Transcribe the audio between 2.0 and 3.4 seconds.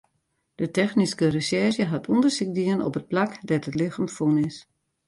ûndersyk dien op it plak